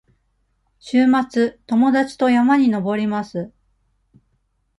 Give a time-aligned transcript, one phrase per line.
[0.79, 3.51] 週末、友達と山に登ります。